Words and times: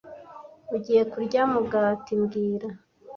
Ugiye 0.75 1.01
kurya 1.11 1.41
mugati 1.51 2.11
mbwira 2.21 2.67